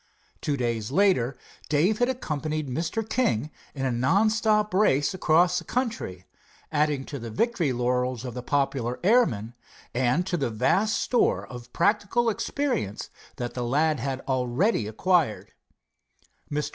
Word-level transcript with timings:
Two 0.41 0.57
days 0.57 0.89
later 0.89 1.37
Dave 1.69 1.99
had 1.99 2.09
accompanied 2.09 2.67
Mr. 2.67 3.07
King 3.07 3.51
in 3.75 3.85
a 3.85 3.91
non 3.91 4.31
stop 4.31 4.73
race 4.73 5.13
across 5.13 5.59
the 5.59 5.63
country, 5.63 6.25
adding 6.71 7.05
to 7.05 7.19
the 7.19 7.29
victory 7.29 7.71
laurels 7.71 8.25
of 8.25 8.33
the 8.33 8.41
popular 8.41 8.99
airman, 9.03 9.53
and 9.93 10.25
to 10.25 10.37
the 10.37 10.49
vast 10.49 10.99
store 10.99 11.45
of 11.45 11.71
practical 11.71 12.31
experience 12.31 13.11
that 13.35 13.53
the 13.53 13.61
lad 13.63 13.99
had 13.99 14.21
already 14.21 14.87
acquired. 14.87 15.53
Mr. 16.51 16.69